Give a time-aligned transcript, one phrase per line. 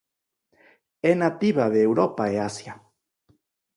[1.09, 2.73] É nativa de Europa e Asia.